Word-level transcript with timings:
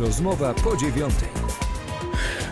Rozmowa 0.00 0.54
po 0.54 0.76
dziewiątej. 0.76 1.28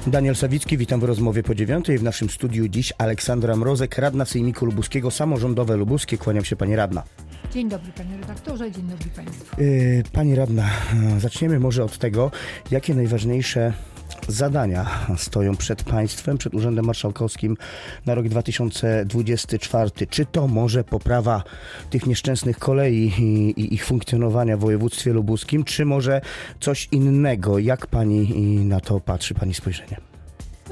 Daniel 0.07 0.37
Sawicki, 0.37 0.79
witam 0.79 1.01
w 1.01 1.05
rozmowie 1.05 1.43
po 1.43 1.55
dziewiątej. 1.55 1.99
W 1.99 2.03
naszym 2.03 2.31
studiu 2.31 2.69
dziś 2.69 2.93
Aleksandra 2.99 3.57
Mrozek, 3.57 3.99
radna 3.99 4.25
Sejmiku 4.25 4.67
Lubuskiego, 4.67 5.11
samorządowe 5.11 5.77
lubuskie. 5.77 6.19
Kłaniam 6.19 6.45
się 6.45 6.57
pani 6.57 6.77
radna. 6.77 7.03
Dzień 7.53 7.69
dobry 7.69 7.93
panie 7.93 8.17
redaktorze, 8.17 8.71
dzień 8.71 8.85
dobry 8.85 9.11
państwu. 9.17 9.63
Yy, 9.63 10.03
pani 10.13 10.35
radna, 10.35 10.71
zaczniemy 11.19 11.61
może 11.61 11.85
od 11.85 11.99
tego, 11.99 12.31
jakie 12.71 12.95
najważniejsze 12.95 13.73
zadania 14.29 15.07
stoją 15.17 15.57
przed 15.57 15.83
państwem, 15.83 16.39
przed 16.39 16.55
Urzędem 16.55 16.85
Marszałkowskim 16.85 17.57
na 18.07 18.15
rok 18.15 18.29
2024. 18.29 19.91
Czy 20.11 20.27
to 20.27 20.49
może 20.49 20.85
poprawa 20.85 21.43
tych 21.91 22.07
nieszczęsnych 22.07 22.59
kolei 22.59 23.13
i, 23.57 23.75
ich 23.75 23.85
funkcjonowania 23.85 24.57
w 24.57 24.61
województwie 24.61 25.13
lubuskim, 25.13 25.65
czy 25.65 25.85
może 25.85 26.21
coś 26.61 26.89
innego? 26.93 27.59
Jak 27.59 27.87
pani 27.87 28.29
na 28.65 28.81
to 28.81 29.01
patrzy, 29.01 29.35
pani 29.35 29.55
spojrzenie? 29.55 30.16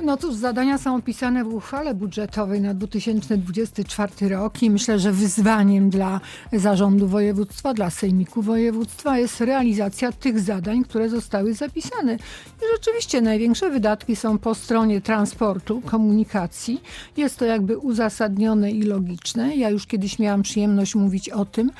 No 0.02 0.16
cóż, 0.16 0.34
zadania 0.34 0.78
są 0.78 0.96
opisane 0.96 1.44
w 1.44 1.54
uchwale 1.54 1.94
budżetowej 1.94 2.60
na 2.60 2.74
2024 2.74 4.28
rok 4.28 4.62
i 4.62 4.70
myślę, 4.70 4.98
że 4.98 5.12
wyzwaniem 5.12 5.90
dla 5.90 6.20
zarządu 6.52 7.08
województwa, 7.08 7.74
dla 7.74 7.90
sejmiku 7.90 8.42
województwa 8.42 9.18
jest 9.18 9.40
realizacja 9.40 10.12
tych 10.12 10.40
zadań, 10.40 10.84
które 10.84 11.08
zostały 11.08 11.54
zapisane. 11.54 12.14
I 12.56 12.64
rzeczywiście 12.76 13.20
największe 13.20 13.70
wydatki 13.70 14.16
są 14.16 14.38
po 14.38 14.54
stronie 14.54 15.00
transportu, 15.00 15.80
komunikacji. 15.80 16.82
Jest 17.16 17.38
to 17.38 17.44
jakby 17.44 17.78
uzasadnione 17.78 18.70
i 18.70 18.82
logiczne. 18.82 19.56
Ja 19.56 19.70
już 19.70 19.86
kiedyś 19.86 20.18
miałam 20.18 20.42
przyjemność 20.42 20.94
mówić 20.94 21.28
o 21.28 21.44
tym, 21.44 21.70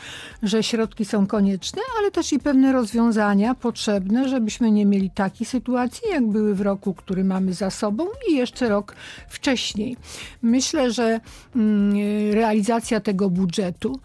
że 0.42 0.62
środki 0.62 1.04
są 1.04 1.26
konieczne, 1.26 1.82
ale 1.98 2.10
też 2.10 2.32
i 2.32 2.38
pewne 2.38 2.72
rozwiązania 2.72 3.54
potrzebne, 3.54 4.28
żebyśmy 4.28 4.70
nie 4.70 4.86
mieli 4.86 5.10
takiej 5.10 5.46
sytuacji, 5.46 6.08
jak 6.10 6.26
były 6.26 6.54
w 6.54 6.60
roku, 6.60 6.94
który 6.94 7.24
mamy 7.24 7.52
za 7.52 7.70
sobą 7.70 8.03
i 8.28 8.34
jeszcze 8.34 8.68
rok 8.68 8.94
wcześniej. 9.28 9.96
Myślę, 10.42 10.90
że 10.90 11.20
mm, 11.56 11.94
realizacja 12.32 13.00
tego 13.00 13.30
budżetu 13.30 14.00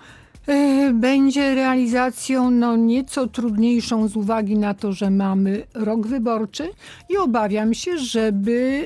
e, 0.47 0.91
będzie 0.93 1.55
realizacją 1.55 2.51
no, 2.51 2.75
nieco 2.75 3.27
trudniejszą 3.27 4.07
z 4.07 4.15
uwagi 4.15 4.57
na 4.57 4.73
to, 4.73 4.93
że 4.93 5.09
mamy 5.09 5.63
rok 5.73 6.07
wyborczy 6.07 6.69
i 7.09 7.17
obawiam 7.17 7.73
się, 7.73 7.97
żeby 7.97 8.83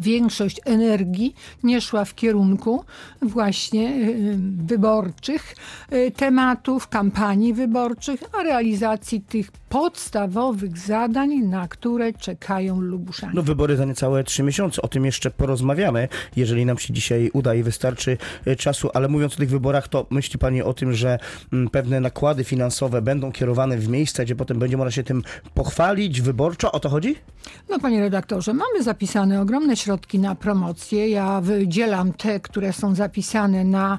większość 0.00 0.60
energii 0.64 1.34
nie 1.62 1.80
szła 1.80 2.04
w 2.04 2.14
kierunku 2.14 2.84
właśnie 3.22 3.88
y, 3.88 4.36
wyborczych 4.66 5.54
y, 5.92 6.12
tematów, 6.16 6.88
kampanii 6.88 7.54
wyborczych, 7.54 8.20
a 8.32 8.42
realizacji 8.42 9.20
tych 9.20 9.50
podstawowych 9.68 10.78
zadań, 10.78 11.30
na 11.34 11.68
które 11.68 12.12
czekają 12.12 12.80
Lubuszanie. 12.80 13.32
No 13.34 13.42
wybory 13.42 13.76
za 13.76 13.84
niecałe 13.84 14.24
trzy 14.24 14.42
miesiące, 14.42 14.82
o 14.82 14.88
tym 14.88 15.04
jeszcze 15.04 15.30
porozmawiamy, 15.30 16.08
jeżeli 16.36 16.66
nam 16.66 16.78
się 16.78 16.92
dzisiaj 16.92 17.30
uda 17.32 17.54
i 17.54 17.62
wystarczy 17.62 18.18
y, 18.46 18.56
czasu, 18.56 18.90
ale 18.94 19.08
mówiąc 19.08 19.34
o 19.34 19.36
tych 19.36 19.50
wyborach, 19.50 19.88
to 19.88 20.06
myśli 20.10 20.38
Pani 20.38 20.62
o 20.62 20.74
tym, 20.74 20.92
że 20.92 21.18
mm, 21.52 21.68
pewne 21.68 22.00
nakłady 22.00 22.44
finansowe 22.44 23.02
będą 23.02 23.32
kierowane 23.32 23.78
w 23.78 23.88
miejsca, 23.88 24.24
gdzie 24.24 24.36
potem 24.36 24.58
będzie 24.58 24.76
można 24.76 24.90
się 24.90 25.02
tym 25.02 25.22
pochwalić 25.54 26.20
wyborczo? 26.20 26.72
O 26.72 26.80
to 26.80 26.88
chodzi? 26.88 27.16
No 27.68 27.78
Panie 27.78 28.00
redaktorze, 28.00 28.54
mamy 28.54 28.82
zapisane 28.82 29.40
ogromne 29.40 29.76
środki 29.86 30.18
na 30.18 30.34
promocję. 30.34 31.08
Ja 31.08 31.40
wydzielam 31.40 32.12
te, 32.12 32.40
które 32.40 32.72
są 32.72 32.94
zapisane 32.94 33.64
na 33.64 33.98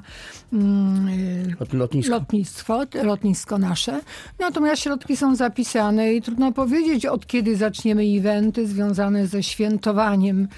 mm, 0.52 1.54
lotnisko. 1.72 2.12
lotnictwo, 2.12 2.82
lotnisko 3.02 3.58
nasze. 3.58 4.00
Natomiast 4.38 4.82
środki 4.82 5.16
są 5.16 5.36
zapisane 5.36 6.14
i 6.14 6.22
trudno 6.22 6.52
powiedzieć, 6.52 7.06
od 7.06 7.26
kiedy 7.26 7.56
zaczniemy 7.56 8.02
eventy 8.02 8.66
związane 8.66 9.26
ze 9.26 9.42
świętowaniem 9.42 10.48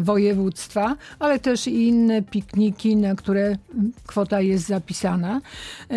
województwa, 0.00 0.96
ale 1.18 1.38
też 1.38 1.66
i 1.66 1.88
inne 1.88 2.22
pikniki, 2.22 2.96
na 2.96 3.14
które 3.14 3.56
kwota 4.06 4.40
jest 4.40 4.66
zapisana. 4.66 5.40
E, 5.90 5.96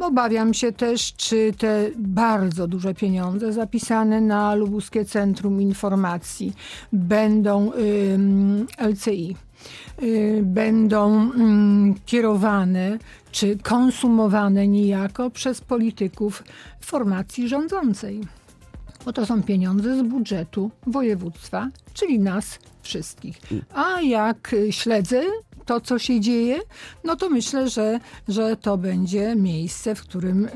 obawiam 0.00 0.54
się 0.54 0.72
też, 0.72 1.12
czy 1.16 1.52
te 1.58 1.90
bardzo 1.98 2.66
duże 2.66 2.94
pieniądze 2.94 3.52
zapisane 3.52 4.20
na 4.20 4.54
Lubuskie 4.54 5.04
Centrum 5.04 5.60
Informacji 5.60 6.52
będą 6.92 7.72
LCI 8.78 9.36
y, 10.02 10.40
będą 10.44 11.30
kierowane 12.06 12.98
czy 13.32 13.58
konsumowane 13.58 14.68
niejako 14.68 15.30
przez 15.30 15.60
polityków 15.60 16.44
formacji 16.80 17.48
rządzącej. 17.48 18.20
Bo 19.04 19.12
to 19.12 19.26
są 19.26 19.42
pieniądze 19.42 19.98
z 19.98 20.02
budżetu 20.02 20.70
województwa, 20.86 21.68
czyli 21.94 22.18
nas 22.18 22.58
wszystkich. 22.82 23.40
A 23.74 24.00
jak 24.00 24.54
śledzę 24.70 25.22
to, 25.64 25.80
co 25.80 25.98
się 25.98 26.20
dzieje, 26.20 26.58
no 27.04 27.16
to 27.16 27.30
myślę, 27.30 27.68
że, 27.68 28.00
że 28.28 28.56
to 28.56 28.78
będzie 28.78 29.36
miejsce, 29.36 29.94
w 29.94 30.02
którym 30.02 30.48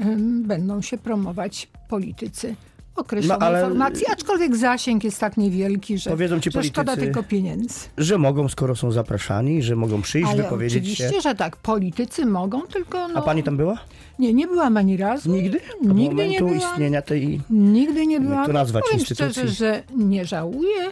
będą 0.45 0.83
się 0.83 0.99
promować 0.99 1.69
politycy 1.89 2.57
określone 2.97 3.39
no, 3.41 3.47
ale... 3.47 3.61
informacji, 3.61 4.07
aczkolwiek 4.13 4.57
zasięg 4.57 5.05
jest 5.05 5.21
tak 5.21 5.37
niewielki, 5.37 5.99
że, 5.99 6.11
Powiedzą 6.11 6.41
ci 6.41 6.51
że 6.51 6.59
politycy, 6.59 6.75
szkoda 6.75 6.97
tylko 6.97 7.23
pieniędzy. 7.23 7.81
Że 7.99 8.19
mogą, 8.19 8.49
skoro 8.49 8.77
są 8.77 8.93
zapraszani, 8.93 9.63
że 9.63 9.77
mogą 9.77 10.03
przyjść, 10.03 10.29
ale 10.31 10.43
wypowiedzieć 10.43 10.83
oczywiście, 10.83 11.11
się. 11.11 11.21
że 11.21 11.35
tak, 11.35 11.57
politycy 11.57 12.27
mogą, 12.27 12.63
tylko... 12.63 13.09
No... 13.09 13.15
A 13.15 13.23
pani 13.23 13.43
tam 13.43 13.57
była? 13.57 13.79
Nie, 14.19 14.35
nie 14.35 14.47
byłam 14.47 14.77
ani 14.77 14.97
razu. 14.97 15.33
Nigdy? 15.33 15.61
Od 15.83 15.97
Nigdy 15.97 16.29
nie 16.29 16.39
byłam. 16.39 16.57
istnienia 16.57 17.03
tej... 17.03 17.41
Nigdy 17.51 18.07
nie 18.07 18.21
byłam. 18.21 18.37
Jak 18.37 18.47
to 18.47 18.53
nazwać 18.53 18.85
Powiem 18.85 18.99
instytucji? 18.99 19.33
szczerze, 19.33 19.49
że 19.49 19.83
nie 19.97 20.25
żałuję. 20.25 20.91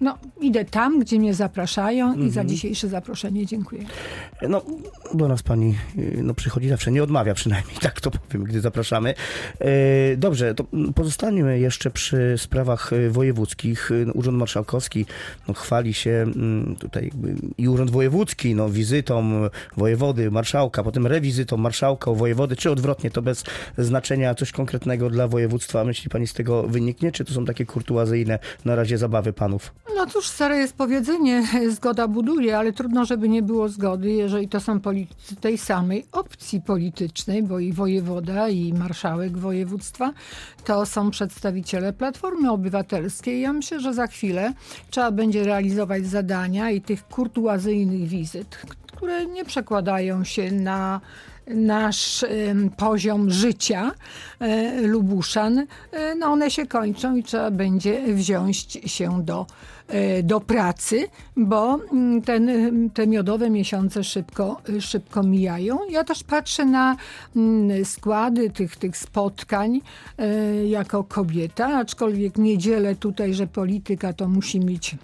No, 0.00 0.18
idę 0.40 0.64
tam, 0.64 1.00
gdzie 1.00 1.18
mnie 1.18 1.34
zapraszają 1.34 2.14
i 2.14 2.30
za 2.30 2.40
mhm. 2.40 2.48
dzisiejsze 2.48 2.88
zaproszenie 2.88 3.46
dziękuję. 3.46 3.84
No, 4.48 4.62
do 5.14 5.28
nas 5.28 5.42
pani 5.42 5.74
no, 6.22 6.34
przychodzi 6.34 6.68
zawsze, 6.68 6.92
nie 6.92 7.02
odmawia 7.02 7.34
przynajmniej, 7.34 7.76
tak 7.80 8.00
to 8.00 8.10
powiem, 8.10 8.44
gdy 8.44 8.60
zapraszamy. 8.60 9.14
E, 9.60 10.16
dobrze, 10.16 10.54
to 10.54 10.64
pozostańmy 10.94 11.58
jeszcze 11.58 11.90
przy 11.90 12.34
sprawach 12.38 12.92
e, 12.92 13.10
wojewódzkich. 13.10 13.90
No, 14.06 14.12
Urząd 14.12 14.38
Marszałkowski 14.38 15.06
no, 15.48 15.54
chwali 15.54 15.94
się 15.94 16.10
mm, 16.10 16.76
tutaj 16.76 17.10
i 17.58 17.68
Urząd 17.68 17.90
Wojewódzki 17.90 18.54
no, 18.54 18.68
wizytą 18.68 19.32
wojewody, 19.76 20.30
marszałka, 20.30 20.82
potem 20.82 21.06
rewizytą 21.06 21.56
marszałka 21.56 22.12
wojewody, 22.12 22.56
czy 22.56 22.70
odwrotnie, 22.70 23.10
to 23.10 23.22
bez 23.22 23.44
znaczenia 23.78 24.34
coś 24.34 24.52
konkretnego 24.52 25.10
dla 25.10 25.28
województwa. 25.28 25.84
Myśli 25.84 26.10
pani 26.10 26.26
z 26.26 26.32
tego 26.32 26.62
wyniknie, 26.62 27.12
czy 27.12 27.24
to 27.24 27.32
są 27.32 27.44
takie 27.44 27.66
kurtuazyjne 27.66 28.38
na 28.64 28.74
razie 28.74 28.98
zabawy 28.98 29.32
panów? 29.32 29.72
No 29.96 30.06
cóż, 30.06 30.26
stare 30.28 30.58
jest 30.58 30.76
powiedzenie, 30.76 31.46
zgoda 31.76 32.08
buduje, 32.08 32.58
ale 32.58 32.72
trudno, 32.72 33.04
żeby 33.04 33.28
nie 33.28 33.42
było 33.42 33.68
zgody, 33.68 34.10
jeżeli 34.10 34.48
to 34.48 34.60
są 34.60 34.80
politycy 34.80 35.36
tej 35.36 35.58
samej 35.58 36.06
opcji 36.12 36.60
politycznej, 36.60 37.42
bo 37.42 37.58
i 37.58 37.72
wojewoda, 37.72 38.48
i 38.48 38.72
marszałek 38.72 39.38
województwa 39.38 40.12
to 40.64 40.86
są 40.86 41.10
przedstawiciele 41.10 41.92
Platformy 41.92 42.50
Obywatelskiej. 42.50 43.40
Ja 43.40 43.52
myślę, 43.52 43.80
że 43.80 43.94
za 43.94 44.06
chwilę 44.06 44.52
trzeba 44.90 45.10
będzie 45.10 45.44
realizować 45.44 46.06
zadania 46.06 46.70
i 46.70 46.80
tych 46.80 47.08
kurtuazyjnych 47.08 48.08
wizyt, 48.08 48.58
które 48.96 49.26
nie 49.26 49.44
przekładają 49.44 50.24
się 50.24 50.52
na 50.52 51.00
nasz 51.46 52.24
poziom 52.76 53.30
życia 53.30 53.92
e, 54.40 54.80
Lubuszan, 54.80 55.66
e, 55.92 56.14
no 56.14 56.26
one 56.26 56.50
się 56.50 56.66
kończą 56.66 57.16
i 57.16 57.22
trzeba 57.22 57.50
będzie 57.50 58.14
wziąć 58.14 58.56
się 58.86 59.22
do, 59.24 59.46
e, 59.88 60.22
do 60.22 60.40
pracy, 60.40 61.08
bo 61.36 61.78
mm, 61.92 62.22
ten, 62.22 62.50
te 62.90 63.06
miodowe 63.06 63.50
miesiące 63.50 64.04
szybko, 64.04 64.60
szybko 64.80 65.22
mijają. 65.22 65.78
Ja 65.90 66.04
też 66.04 66.24
patrzę 66.24 66.64
na 66.64 66.96
mm, 67.36 67.84
składy 67.84 68.50
tych, 68.50 68.76
tych 68.76 68.96
spotkań 68.96 69.80
jako 70.66 71.04
kobieta, 71.04 71.78
aczkolwiek 71.78 72.38
nie 72.38 72.58
dzielę 72.58 72.96
tutaj, 72.96 73.34
że 73.34 73.46
polityka 73.46 74.12
to 74.12 74.28
musi 74.28 74.60
mieć 74.60 74.96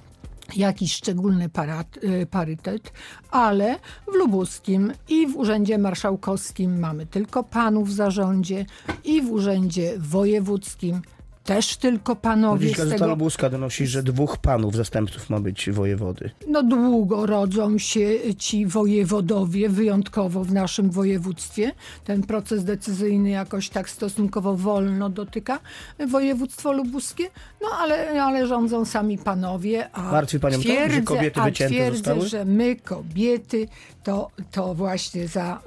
jakiś 0.56 0.94
szczególny 0.94 1.48
parat, 1.48 1.96
y, 2.04 2.26
parytet, 2.26 2.92
ale 3.30 3.76
w 4.12 4.14
Lubuskim 4.14 4.92
i 5.08 5.26
w 5.26 5.36
Urzędzie 5.36 5.78
Marszałkowskim 5.78 6.78
mamy 6.78 7.06
tylko 7.06 7.44
panów 7.44 7.88
w 7.88 7.92
zarządzie 7.92 8.66
i 9.04 9.22
w 9.22 9.30
Urzędzie 9.30 9.94
Wojewódzkim 9.98 11.02
też 11.44 11.76
tylko 11.76 12.16
panowie. 12.16 12.68
Dziś 12.68 12.76
Gazeta 12.76 12.98
tego... 12.98 13.10
Lubuska 13.10 13.50
donosi, 13.50 13.86
że 13.86 14.02
dwóch 14.02 14.36
panów 14.36 14.76
zastępców 14.76 15.30
ma 15.30 15.40
być 15.40 15.70
wojewody. 15.70 16.30
No 16.48 16.62
długo 16.62 17.26
rodzą 17.26 17.78
się 17.78 18.34
ci 18.38 18.66
wojewodowie, 18.66 19.68
wyjątkowo 19.68 20.44
w 20.44 20.52
naszym 20.52 20.90
województwie. 20.90 21.72
Ten 22.04 22.22
proces 22.22 22.64
decyzyjny 22.64 23.30
jakoś 23.30 23.68
tak 23.68 23.90
stosunkowo 23.90 24.56
wolno 24.56 25.08
dotyka 25.08 25.60
województwo 26.08 26.72
lubuskie, 26.72 27.24
no 27.62 27.68
ale, 27.78 28.22
ale 28.22 28.46
rządzą 28.46 28.84
sami 28.84 29.18
panowie. 29.18 29.90
A 29.92 30.12
Martwi 30.12 30.40
panią 30.40 30.58
twierdzę, 30.58 30.88
to, 30.88 30.94
że 30.94 31.02
kobiety 31.02 31.40
wycięte 31.40 31.74
twierdzę, 31.74 31.96
zostały? 31.96 32.28
że 32.28 32.44
my 32.44 32.76
kobiety 32.76 33.68
to, 34.04 34.30
to 34.50 34.74
właśnie 34.74 35.28
za 35.28 35.60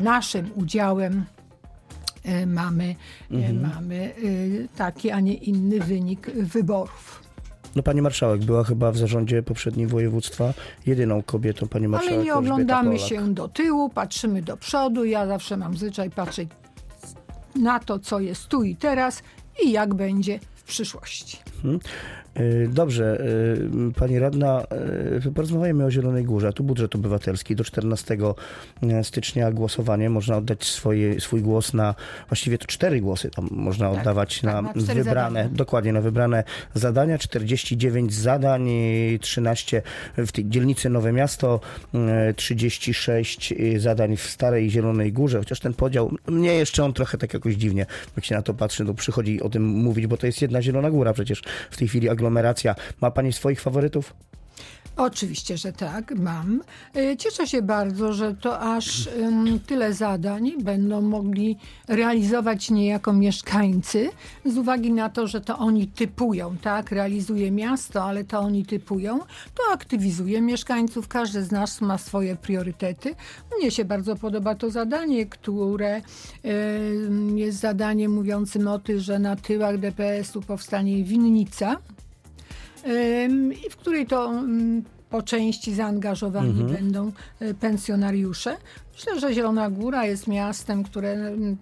y, 0.00 0.02
naszym 0.02 0.50
udziałem 0.54 1.24
mamy, 2.46 2.94
e, 3.30 3.52
mamy 3.52 4.14
e, 4.64 4.76
taki, 4.76 5.10
a 5.10 5.20
nie 5.20 5.34
inny 5.34 5.80
wynik 5.80 6.30
wyborów. 6.30 7.24
No 7.76 7.82
pani 7.82 8.02
marszałek 8.02 8.44
była 8.44 8.64
chyba 8.64 8.92
w 8.92 8.96
zarządzie 8.96 9.42
poprzedniej 9.42 9.86
województwa 9.86 10.54
jedyną 10.86 11.22
kobietą, 11.22 11.68
pani 11.68 11.88
marszałek 11.88 12.14
Ale 12.14 12.24
nie 12.24 12.34
oglądamy 12.34 12.98
się 12.98 13.34
do 13.34 13.48
tyłu, 13.48 13.88
patrzymy 13.88 14.42
do 14.42 14.56
przodu. 14.56 15.04
Ja 15.04 15.26
zawsze 15.26 15.56
mam 15.56 15.76
zwyczaj 15.76 16.10
patrzeć 16.10 16.48
na 17.56 17.80
to, 17.80 17.98
co 17.98 18.20
jest 18.20 18.46
tu 18.46 18.62
i 18.62 18.76
teraz 18.76 19.22
i 19.64 19.72
jak 19.72 19.94
będzie 19.94 20.40
w 20.54 20.62
przyszłości. 20.62 21.38
Y, 22.40 22.68
Dobrze, 22.72 23.20
y, 23.90 23.92
pani 23.92 24.18
radna, 24.18 24.62
y, 25.26 25.32
porozmawiajmy 25.32 25.84
o 25.84 25.90
Zielonej 25.90 26.24
Górze. 26.24 26.52
Tu 26.52 26.64
budżet 26.64 26.94
obywatelski 26.94 27.56
do 27.56 27.64
14 27.64 28.16
stycznia 29.02 29.52
głosowanie. 29.52 30.10
Można 30.10 30.36
oddać 30.36 30.64
swoje, 30.64 31.20
swój 31.20 31.42
głos 31.42 31.74
na, 31.74 31.94
właściwie 32.28 32.58
to 32.58 32.66
cztery 32.66 33.00
głosy 33.00 33.30
tam 33.30 33.48
można 33.50 33.90
oddawać 33.90 34.40
tak, 34.40 34.44
na 34.44 34.62
na 34.62 34.72
wybrane, 34.72 35.04
zadania. 35.04 35.48
dokładnie 35.48 35.92
na 35.92 36.00
wybrane 36.00 36.44
zadania. 36.74 37.18
49 37.18 38.14
zadań, 38.14 38.68
y, 38.68 39.18
13 39.20 39.82
w 40.16 40.32
tej 40.32 40.48
dzielnicy 40.48 40.90
Nowe 40.90 41.12
Miasto, 41.12 41.60
y, 42.30 42.34
36 42.34 43.54
zadań 43.76 44.16
w 44.16 44.22
Starej 44.22 44.70
Zielonej 44.70 45.12
Górze, 45.12 45.38
chociaż 45.38 45.60
ten 45.60 45.74
podział, 45.74 46.16
mnie 46.28 46.54
jeszcze 46.54 46.84
on 46.84 46.92
trochę 46.92 47.18
tak 47.18 47.34
jakoś 47.34 47.54
dziwnie, 47.54 47.86
jak 48.16 48.24
się 48.24 48.34
na 48.34 48.42
to 48.42 48.54
patrzy, 48.54 48.86
to 48.86 48.94
przychodzi 48.94 49.42
o 49.42 49.48
tym 49.48 49.64
mówić, 49.64 50.06
bo 50.06 50.16
to 50.16 50.26
jest 50.26 50.42
jedna 50.42 50.62
Zielona 50.62 50.90
Góra 50.90 51.12
przecież 51.12 51.42
w 51.70 51.76
tej 51.76 51.88
chwili 51.88 52.08
aglomeracja. 52.08 52.74
Ma 53.00 53.10
pani 53.10 53.32
swoich 53.32 53.60
faworytów? 53.60 54.14
Oczywiście, 54.96 55.56
że 55.56 55.72
tak, 55.72 56.14
mam. 56.16 56.62
E, 56.96 57.16
Cieszę 57.16 57.46
się 57.46 57.62
bardzo, 57.62 58.12
że 58.12 58.34
to 58.34 58.60
aż 58.60 59.08
tyle 59.66 59.92
zadań 59.94 60.52
będą 60.62 61.00
mogli 61.02 61.58
realizować 61.88 62.70
niejako 62.70 63.12
mieszkańcy, 63.12 64.10
z 64.44 64.58
uwagi 64.58 64.92
na 64.92 65.08
to, 65.08 65.26
że 65.26 65.40
to 65.40 65.58
oni 65.58 65.88
typują, 65.88 66.56
tak? 66.62 66.90
Realizuje 66.90 67.50
miasto, 67.50 68.04
ale 68.04 68.24
to 68.24 68.38
oni 68.38 68.66
typują. 68.66 69.18
To 69.54 69.62
aktywizuje 69.72 70.40
mieszkańców, 70.40 71.08
każdy 71.08 71.42
z 71.42 71.50
nas 71.50 71.80
ma 71.80 71.98
swoje 71.98 72.36
priorytety. 72.36 73.14
Mnie 73.58 73.70
się 73.70 73.84
bardzo 73.84 74.16
podoba 74.16 74.54
to 74.54 74.70
zadanie, 74.70 75.26
które 75.26 76.02
jest 77.34 77.58
zadaniem 77.58 78.12
mówiącym 78.12 78.68
o 78.68 78.78
tym, 78.78 79.00
że 79.00 79.18
na 79.18 79.36
tyłach 79.36 79.78
DPS-u 79.78 80.42
powstanie 80.42 81.04
winnica, 81.04 81.76
i 83.66 83.70
w 83.70 83.76
której 83.76 84.06
to 84.06 84.30
ym, 84.30 84.84
po 85.10 85.22
części 85.22 85.74
zaangażowani 85.74 86.64
będą 86.64 87.12
y, 87.42 87.54
pensjonariusze. 87.54 88.56
Myślę, 88.94 89.20
że 89.20 89.34
Zielona 89.34 89.70
Góra 89.70 90.06
jest 90.06 90.26
miastem, 90.26 90.82
które 90.82 91.12
ym, 91.12 91.56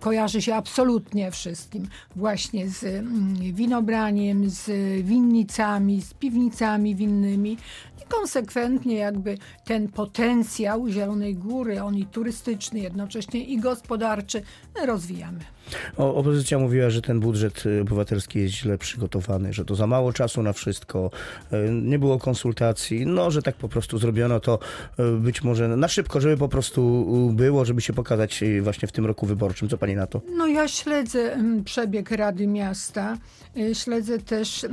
kojarzy 0.00 0.42
się 0.42 0.54
absolutnie 0.54 1.30
wszystkim. 1.30 1.88
Właśnie 2.16 2.68
z 2.68 2.84
ym, 2.84 3.34
winobraniem, 3.52 4.50
z 4.50 4.66
winnicami, 5.06 6.02
z 6.02 6.14
piwnicami 6.14 6.94
winnymi. 6.94 7.52
I 8.02 8.08
konsekwentnie 8.08 8.94
jakby 8.94 9.38
ten 9.64 9.88
potencjał 9.88 10.88
Zielonej 10.88 11.34
Góry, 11.34 11.82
on 11.82 11.96
i 11.96 12.06
turystyczny 12.06 12.80
jednocześnie 12.80 13.44
i 13.44 13.58
gospodarczy, 13.58 14.42
rozwijamy. 14.84 15.40
O, 15.96 16.14
opozycja 16.14 16.58
mówiła, 16.58 16.90
że 16.90 17.02
ten 17.02 17.20
budżet 17.20 17.66
y, 17.66 17.80
obywatelski 17.80 18.38
jest 18.38 18.54
źle 18.54 18.78
przygotowany, 18.78 19.52
że 19.52 19.64
to 19.64 19.74
za 19.74 19.86
mało 19.86 20.12
czasu 20.12 20.42
na 20.42 20.52
wszystko, 20.52 21.10
y, 21.52 21.56
nie 21.70 21.98
było 21.98 22.18
konsultacji, 22.18 23.06
no, 23.06 23.30
że 23.30 23.42
tak 23.42 23.56
po 23.56 23.68
prostu 23.68 23.98
zrobiono 23.98 24.40
to 24.40 24.58
y, 24.98 25.20
być 25.20 25.42
może 25.42 25.68
na 25.68 25.88
szybko, 25.88 26.20
żeby 26.20 26.36
po 26.36 26.48
prostu 26.48 27.06
było, 27.32 27.64
żeby 27.64 27.80
się 27.80 27.92
pokazać 27.92 28.44
właśnie 28.62 28.88
w 28.88 28.92
tym 28.92 29.06
roku 29.06 29.26
wyborczym. 29.26 29.68
Co 29.68 29.78
pani 29.78 29.94
na 29.94 30.06
to? 30.06 30.20
No 30.36 30.46
ja 30.46 30.68
śledzę 30.68 31.36
przebieg 31.64 32.10
Rady 32.10 32.46
Miasta, 32.46 33.16
śledzę 33.72 34.18
też 34.18 34.66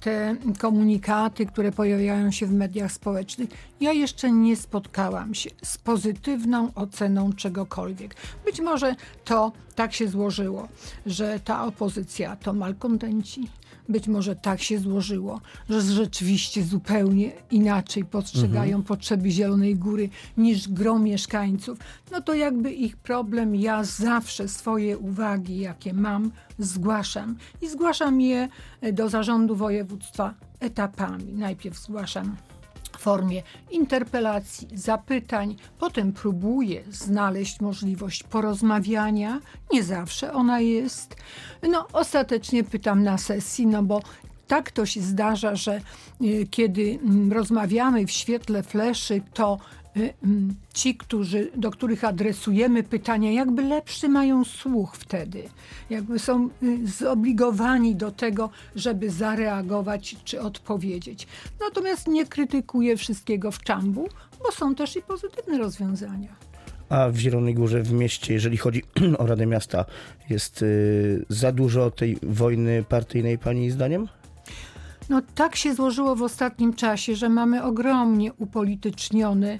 te 0.00 0.36
komunikaty, 0.58 1.46
które 1.46 1.72
pojawiają 1.72 2.30
się 2.30 2.46
w 2.46 2.52
mediach 2.52 2.92
społecznych. 2.92 3.48
Ja 3.80 3.92
jeszcze 3.92 4.32
nie 4.32 4.56
spotkałam 4.56 5.34
się 5.34 5.50
z 5.62 5.78
pozytywną 5.78 6.70
oceną 6.74 7.32
czegokolwiek. 7.32 8.14
Być 8.44 8.60
może 8.60 8.94
to 9.24 9.52
tak 9.74 9.92
się 9.92 10.08
złożyło, 10.08 10.25
że 11.06 11.40
ta 11.44 11.64
opozycja 11.64 12.36
to 12.36 12.52
malkontenci. 12.52 13.48
Być 13.88 14.08
może 14.08 14.36
tak 14.36 14.62
się 14.62 14.78
złożyło, 14.78 15.40
że 15.70 15.80
rzeczywiście 15.80 16.64
zupełnie 16.64 17.32
inaczej 17.50 18.04
postrzegają 18.04 18.82
potrzeby 18.82 19.30
Zielonej 19.30 19.76
Góry 19.76 20.08
niż 20.36 20.68
gro 20.68 20.98
mieszkańców. 20.98 21.78
No 22.12 22.20
to 22.20 22.34
jakby 22.34 22.72
ich 22.72 22.96
problem, 22.96 23.54
ja 23.54 23.84
zawsze 23.84 24.48
swoje 24.48 24.98
uwagi, 24.98 25.58
jakie 25.58 25.92
mam, 25.92 26.30
zgłaszam. 26.58 27.36
I 27.62 27.68
zgłaszam 27.68 28.20
je 28.20 28.48
do 28.92 29.08
zarządu 29.08 29.56
województwa 29.56 30.34
etapami. 30.60 31.32
Najpierw 31.32 31.78
zgłaszam 31.78 32.36
w 32.98 33.02
formie 33.02 33.42
interpelacji, 33.70 34.68
zapytań, 34.74 35.56
potem 35.78 36.12
próbuję 36.12 36.82
znaleźć 36.90 37.60
możliwość 37.60 38.22
porozmawiania. 38.22 39.40
Nie 39.72 39.82
zawsze 39.82 40.32
ona 40.32 40.60
jest. 40.60 41.16
No, 41.62 41.86
ostatecznie 41.92 42.64
pytam 42.64 43.02
na 43.02 43.18
sesji, 43.18 43.66
no 43.66 43.82
bo 43.82 44.02
tak 44.46 44.70
to 44.70 44.86
się 44.86 45.00
zdarza, 45.00 45.56
że 45.56 45.80
y, 46.22 46.46
kiedy 46.50 46.98
mm, 47.02 47.32
rozmawiamy 47.32 48.06
w 48.06 48.10
świetle 48.10 48.62
fleszy, 48.62 49.22
to 49.34 49.58
ci, 50.74 50.94
którzy, 50.94 51.50
do 51.56 51.70
których 51.70 52.04
adresujemy 52.04 52.82
pytania, 52.82 53.32
jakby 53.32 53.62
lepszy 53.62 54.08
mają 54.08 54.44
słuch 54.44 54.96
wtedy. 54.96 55.42
Jakby 55.90 56.18
są 56.18 56.48
y, 56.62 56.86
zobligowani 56.86 57.96
do 57.96 58.10
tego, 58.10 58.50
żeby 58.76 59.10
zareagować 59.10 60.16
czy 60.24 60.40
odpowiedzieć. 60.40 61.26
Natomiast 61.60 62.08
nie 62.08 62.26
krytykuję 62.26 62.96
wszystkiego 62.96 63.50
w 63.50 63.62
czambu, 63.62 64.08
bo 64.44 64.52
są 64.52 64.74
też 64.74 64.96
i 64.96 65.02
pozytywne 65.02 65.58
rozwiązania. 65.58 66.46
A 66.88 67.08
w 67.08 67.16
Zielonej 67.16 67.54
Górze, 67.54 67.82
w 67.82 67.92
mieście, 67.92 68.34
jeżeli 68.34 68.56
chodzi 68.56 68.82
o 69.18 69.26
Radę 69.26 69.46
Miasta, 69.46 69.84
jest 70.30 70.62
y, 70.62 71.24
za 71.28 71.52
dużo 71.52 71.90
tej 71.90 72.18
wojny 72.22 72.84
partyjnej 72.88 73.38
pani 73.38 73.70
zdaniem? 73.70 74.08
No 75.08 75.22
tak 75.34 75.56
się 75.56 75.74
złożyło 75.74 76.16
w 76.16 76.22
ostatnim 76.22 76.74
czasie, 76.74 77.16
że 77.16 77.28
mamy 77.28 77.62
ogromnie 77.62 78.32
upolitycznione 78.32 79.58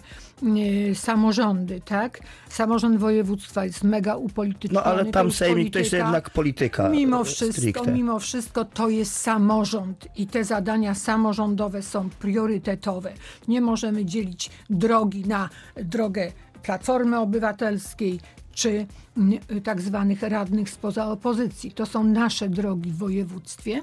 e, 0.90 0.94
samorządy, 0.94 1.80
tak? 1.84 2.20
Samorząd 2.48 2.98
województwa 2.98 3.64
jest 3.64 3.84
mega 3.84 4.16
upolityczniony. 4.16 4.84
No 4.84 4.92
ale 4.92 5.04
to 5.04 5.12
tam 5.12 5.26
już 5.26 5.36
sejmik 5.36 5.72
to 5.72 5.78
jest 5.78 5.92
jednak 5.92 6.30
polityka. 6.30 6.88
Mimo 6.88 7.20
y, 7.20 7.24
wszystko, 7.24 7.60
stricte. 7.60 7.92
mimo 7.92 8.18
wszystko 8.18 8.64
to 8.64 8.88
jest 8.88 9.16
samorząd 9.16 10.08
i 10.16 10.26
te 10.26 10.44
zadania 10.44 10.94
samorządowe 10.94 11.82
są 11.82 12.10
priorytetowe. 12.10 13.12
Nie 13.48 13.60
możemy 13.60 14.04
dzielić 14.04 14.50
drogi 14.70 15.24
na 15.24 15.48
drogę 15.76 16.32
Platformy 16.66 17.18
Obywatelskiej 17.18 18.20
czy 18.52 18.86
mm, 19.16 19.38
tak 19.64 19.80
zwanych 19.80 20.22
radnych 20.22 20.70
spoza 20.70 21.06
opozycji. 21.06 21.72
To 21.72 21.86
są 21.86 22.04
nasze 22.04 22.48
drogi 22.48 22.90
w 22.90 22.96
województwie. 22.96 23.82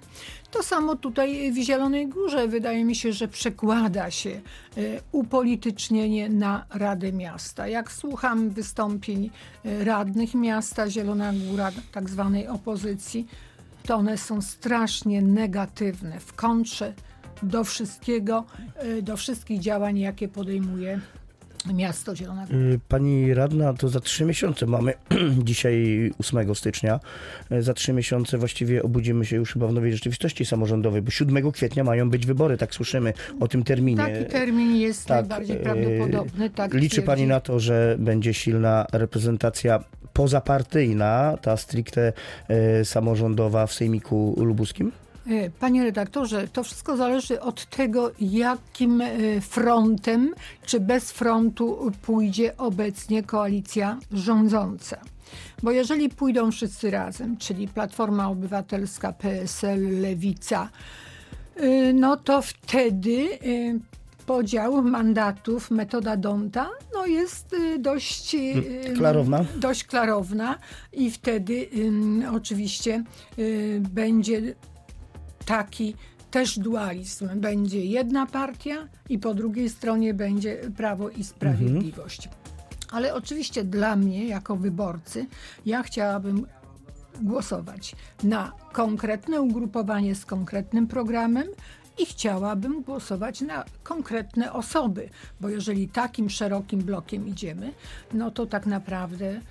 To 0.52 0.64
samo 0.64 0.96
tutaj 0.96 1.52
w 1.52 1.58
Zielonej 1.58 2.08
Górze 2.08 2.48
wydaje 2.48 2.86
mi 2.86 2.96
się, 2.96 3.14
że 3.14 3.28
przekłada 3.28 4.12
się 4.12 4.30
e, 4.30 4.42
upolitycznienie 5.12 6.30
na 6.30 6.66
Radę 6.70 7.14
Miasta. 7.14 7.68
Jak 7.68 7.92
słucham 7.92 8.50
wystąpień 8.50 9.30
e, 9.66 9.84
radnych 9.84 10.34
miasta 10.34 10.90
Zielona 10.90 11.34
Góra, 11.34 11.72
tak 11.92 12.10
zwanej 12.10 12.48
opozycji, 12.48 13.28
to 13.84 13.96
one 13.96 14.18
są 14.18 14.42
strasznie 14.42 15.22
negatywne 15.22 16.20
w 16.20 16.34
kontrze 16.34 16.94
do 17.44 17.64
wszystkiego, 17.64 18.44
do 19.02 19.18
wszystkich 19.18 19.60
działań, 19.60 20.00
jakie 20.00 20.28
podejmuje 20.28 21.00
miasto 21.74 22.16
Zielona 22.16 22.46
Góra. 22.46 22.58
Y, 22.60 22.80
Pani 22.88 23.34
radna, 23.34 23.74
to 23.74 23.90
za 23.90 24.00
trzy 24.00 24.26
miesiące 24.26 24.66
mamy, 24.66 24.94
dzisiaj 25.44 26.12
8 26.20 26.56
stycznia, 26.56 27.00
y, 27.52 27.64
za 27.64 27.74
trzy 27.74 27.94
miesiące 27.94 28.38
właściwie 28.38 28.84
obudzimy 28.84 29.26
się 29.26 29.36
już 29.36 29.54
chyba 29.54 29.68
w 29.68 29.74
nowej 29.74 29.94
rzeczywistości 29.94 30.46
samorządowej, 30.46 31.02
bo 31.02 31.12
7 31.12 31.52
kwietnia 31.52 31.84
mają 31.84 32.10
być 32.10 32.26
wybory, 32.26 32.58
tak 32.58 32.76
słyszymy 32.76 33.14
o 33.40 33.48
tym 33.48 33.64
terminie. 33.64 33.98
Taki 34.04 34.26
termin 34.26 34.76
jest 34.76 35.06
Tak, 35.06 35.20
najbardziej 35.20 35.58
y, 35.58 35.60
prawdopodobny. 35.60 36.50
Tak 36.50 36.74
Liczy 36.74 36.90
twierdzi. 36.90 37.06
pani 37.06 37.28
na 37.28 37.40
to, 37.40 37.60
że 37.60 37.96
będzie 38.00 38.34
silna 38.34 38.86
reprezentacja 38.92 39.84
pozapartyjna, 40.14 41.38
ta 41.42 41.58
stricte 41.58 42.14
samorządowa 42.84 43.68
w 43.68 43.74
Sejmiku 43.74 44.36
Lubuskim? 44.38 44.92
E, 45.28 45.50
Panie 45.50 45.84
redaktorze, 45.84 46.48
to 46.48 46.64
wszystko 46.64 46.98
zależy 46.98 47.42
od 47.42 47.66
tego, 47.66 48.12
jakim 48.20 49.02
e, 49.02 49.42
frontem 49.42 50.34
czy 50.66 50.80
bez 50.80 51.12
frontu 51.12 51.92
pójdzie 52.02 52.58
obecnie 52.58 53.24
koalicja 53.24 54.00
rządząca. 54.12 54.98
Bo 55.64 55.72
jeżeli 55.72 56.10
pójdą 56.10 56.52
wszyscy 56.52 56.92
razem, 56.92 57.38
czyli 57.38 57.68
Platforma 57.68 58.30
Obywatelska, 58.30 59.14
PSL, 59.14 60.02
Lewica, 60.02 60.70
y, 61.62 61.94
no 61.94 62.18
to 62.18 62.42
wtedy 62.42 63.28
podział 64.26 64.84
mandatów, 64.84 65.72
metoda 65.72 66.18
Donta, 66.18 66.70
no 66.94 67.06
jest 67.06 67.56
dość 67.80 68.36
y, 68.36 68.94
Klarowna? 68.98 69.46
Dość 69.56 69.84
klarowna 69.84 70.58
i 70.94 71.12
wtedy 71.12 71.70
oczywiście 72.32 73.04
będzie 73.80 74.56
taki 75.46 75.96
też 76.32 76.60
dualizm. 76.60 77.30
Będzie 77.36 77.86
jedna 77.86 78.26
partia 78.26 78.88
i 79.10 79.20
po 79.20 79.34
drugiej 79.34 79.70
stronie 79.70 80.14
będzie 80.14 80.58
Prawo 80.78 81.10
i 81.10 81.24
Sprawiedliwość. 81.24 82.30
Ale 82.92 83.14
oczywiście 83.14 83.64
dla 83.64 83.96
mnie, 83.96 84.28
jako 84.28 84.56
wyborcy, 84.56 85.26
ja 85.66 85.84
chciałabym 85.84 86.48
głosować 87.22 87.96
na 88.24 88.52
konkretne 88.72 89.42
ugrupowanie 89.42 90.16
z 90.16 90.26
konkretnym 90.26 90.88
programem 90.88 91.48
i 91.98 92.06
chciałabym 92.06 92.82
głosować 92.82 93.42
na 93.42 93.66
konkretne 93.84 94.54
osoby, 94.54 95.10
bo 95.42 95.50
jeżeli 95.50 95.90
takim 95.90 96.30
szerokim 96.30 96.80
blokiem 96.80 97.28
idziemy, 97.28 97.74
no 98.14 98.32
to 98.32 98.46
tak 98.46 98.66
naprawdę 98.66 99.42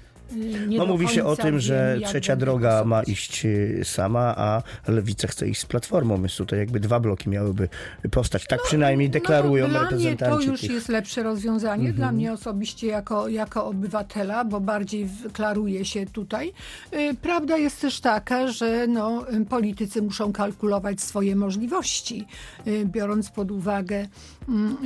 nie 0.69 0.79
No 0.79 0.87
mówi 0.87 1.09
się 1.09 1.25
o 1.25 1.37
tym, 1.37 1.61
że 1.61 1.99
trzecia 2.05 2.37
droga 2.37 2.85
ma 2.85 3.03
iść 3.03 3.47
y, 3.47 3.81
sama, 3.85 4.35
a 4.37 4.63
Lewica 4.89 5.29
chce 5.29 5.49
iść 5.49 5.61
z 5.61 5.67
Platformą, 5.67 6.17
więc 6.17 6.37
tutaj 6.37 6.59
jakby 6.59 6.81
dwa 6.81 7.01
bloki 7.01 7.29
miałyby 7.29 7.69
powstać. 8.11 8.47
Tak 8.47 8.63
przynajmniej 8.63 9.11
deklarują 9.11 9.69
no, 9.69 9.71
dla 9.71 9.81
mnie 9.81 9.91
to 9.91 9.95
reprezentanci 9.95 10.49
już 10.49 10.61
tych. 10.61 10.71
jest 10.71 10.89
lepsze 10.89 11.23
rozwiązanie. 11.23 11.89
Mhm. 11.89 11.97
Dla 11.97 12.13
mnie 12.13 12.33
osobiście 12.33 12.87
jako, 12.87 13.29
jako 13.29 13.67
obywatela, 13.67 14.45
bo 14.45 14.61
bardziej 14.61 15.09
klaruje 15.33 15.85
się 15.85 16.07
tutaj. 16.07 16.53
Y, 16.93 17.15
Prawda 17.23 17.57
jest 17.57 17.81
też 17.81 18.01
taka, 18.01 18.49
że 18.49 18.87
no, 18.87 19.27
politycy 19.49 20.03
muszą 20.03 20.33
kalkulować 20.33 21.01
swoje 21.01 21.37
możliwości, 21.37 22.27
y, 22.67 22.87
biorąc 22.87 23.31
pod 23.31 23.51
uwagę 23.51 24.07
mm, 24.49 24.77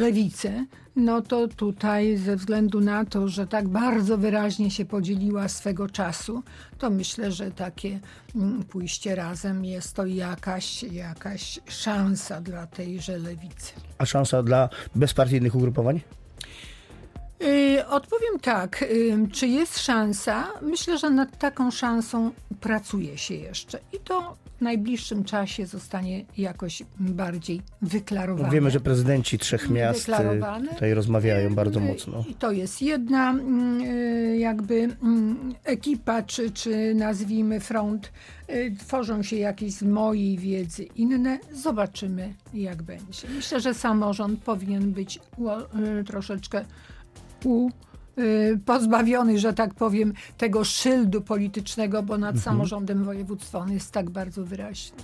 lewicę. 0.00 0.66
No 0.96 1.22
to 1.22 1.48
tutaj 1.48 2.16
ze 2.16 2.36
względu 2.36 2.80
na 2.80 3.04
to, 3.04 3.28
że 3.28 3.46
tak 3.46 3.68
bardzo 3.68 4.18
wyraźnie 4.18 4.70
się 4.70 4.84
podzieliła 4.84 5.48
swego 5.48 5.88
czasu, 5.88 6.42
to 6.78 6.90
myślę, 6.90 7.32
że 7.32 7.50
takie 7.50 8.00
mm, 8.36 8.62
pójście 8.62 9.14
razem 9.14 9.64
jest 9.64 9.94
to 9.94 10.06
jakaś, 10.06 10.82
jakaś 10.82 11.60
szansa 11.68 12.40
dla 12.40 12.66
tejże 12.66 13.18
lewicy. 13.18 13.72
A 13.98 14.06
szansa 14.06 14.42
dla 14.42 14.68
bezpartyjnych 14.94 15.54
ugrupowań? 15.54 16.00
Yy, 17.40 17.86
odpowiem 17.86 18.38
tak. 18.40 18.84
Czy 19.32 19.46
jest 19.46 19.78
szansa? 19.78 20.48
Myślę, 20.62 20.98
że 20.98 21.10
nad 21.10 21.38
taką 21.38 21.70
szansą 21.70 22.30
pracuje 22.60 23.18
się 23.18 23.34
jeszcze. 23.34 23.78
I 23.92 23.98
to 23.98 24.36
w 24.58 24.62
najbliższym 24.62 25.24
czasie 25.24 25.66
zostanie 25.66 26.24
jakoś 26.38 26.82
bardziej 26.98 27.62
wyklarowane. 27.82 28.50
Wiemy, 28.50 28.70
że 28.70 28.80
prezydenci 28.80 29.38
trzech 29.38 29.70
miast 29.70 30.08
y, 30.08 30.12
tutaj 30.70 30.94
rozmawiają 30.94 31.54
bardzo 31.54 31.80
Yy, 31.80 31.86
mocno. 31.86 32.24
I 32.28 32.34
to 32.34 32.52
jest 32.52 32.82
jedna 32.82 33.30
mm, 33.30 33.84
jakby 34.40 34.74
mm, 35.02 35.54
ekipa, 35.64 36.22
czy, 36.22 36.50
czy 36.50 36.94
nazwijmy 36.94 37.60
front. 37.60 38.12
Tworzą 38.78 39.22
się 39.22 39.36
jakieś 39.36 39.72
z 39.72 39.82
mojej 39.82 40.38
wiedzy 40.38 40.82
inne. 40.82 41.38
Zobaczymy, 41.52 42.34
jak 42.54 42.82
będzie. 42.82 43.28
Myślę, 43.34 43.60
że 43.60 43.74
samorząd 43.74 44.40
powinien 44.40 44.92
być 44.92 45.20
troszeczkę 46.06 46.64
u, 47.44 47.70
y, 48.18 48.58
pozbawiony, 48.66 49.38
że 49.38 49.52
tak 49.52 49.74
powiem, 49.74 50.12
tego 50.38 50.64
szyldu 50.64 51.20
politycznego, 51.20 52.02
bo 52.02 52.18
nad 52.18 52.38
samorządem 52.38 53.04
województwa 53.04 53.58
on 53.58 53.72
jest 53.72 53.92
tak 53.92 54.10
bardzo 54.10 54.44
wyraźny. 54.44 54.96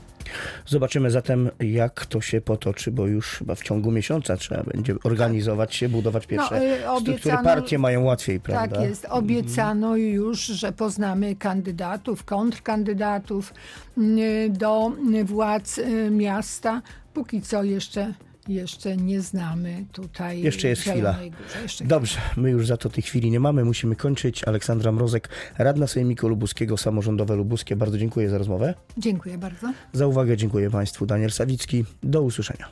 Zobaczymy 0.66 1.10
zatem, 1.10 1.50
jak 1.60 2.06
to 2.06 2.20
się 2.20 2.40
potoczy, 2.40 2.90
bo 2.92 3.06
już 3.06 3.26
chyba 3.28 3.54
w 3.54 3.62
ciągu 3.62 3.90
miesiąca 3.90 4.36
trzeba 4.36 4.62
będzie 4.62 4.94
organizować 5.04 5.74
się, 5.74 5.88
budować 5.88 6.26
pierwsze 6.26 6.56
y, 6.56 6.78
struktury. 6.78 7.14
obiecano- 7.16 7.44
Partie 7.44 7.78
mają 7.78 8.04
łatwiej, 8.04 8.40
prawda? 8.40 8.76
Tak 8.76 8.88
jest. 8.88 9.06
Obiecano 9.10 9.96
już, 9.96 10.38
że 10.40 10.72
poznamy 10.72 11.36
kandydatów, 11.36 12.24
kontrkandydatów 12.24 13.54
y, 13.98 14.48
do 14.50 14.92
władz 15.24 15.80
miasta. 16.10 16.82
Póki 17.14 17.42
co 17.42 17.62
jeszcze, 17.62 18.14
jeszcze 18.48 18.96
nie 18.96 19.20
znamy 19.20 19.84
tutaj. 19.92 20.42
Jeszcze 20.42 20.68
jest 20.68 20.82
chwila. 20.82 21.18
Jeszcze 21.62 21.84
Dobrze, 21.84 22.18
my 22.36 22.50
już 22.50 22.66
za 22.66 22.76
to 22.76 22.88
tej 22.90 23.02
chwili 23.02 23.30
nie 23.30 23.40
mamy, 23.40 23.64
musimy 23.64 23.96
kończyć. 23.96 24.44
Aleksandra 24.44 24.92
Mrozek, 24.92 25.28
radna 25.58 25.86
Sejmiku 25.86 26.28
Lubuskiego, 26.28 26.76
Samorządowe 26.76 27.36
Lubuskie. 27.36 27.76
Bardzo 27.76 27.98
dziękuję 27.98 28.30
za 28.30 28.38
rozmowę. 28.38 28.74
Dziękuję 28.98 29.38
bardzo. 29.38 29.72
Za 29.92 30.06
uwagę 30.06 30.36
dziękuję 30.36 30.70
Państwu. 30.70 31.06
Daniel 31.06 31.30
Sawicki. 31.30 31.84
Do 32.02 32.22
usłyszenia. 32.22 32.68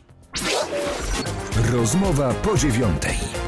Rozmowa 1.73 2.35
po 2.35 2.59
dziewiątej. 2.59 3.44